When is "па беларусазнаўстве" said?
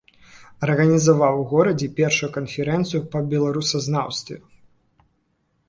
3.13-4.37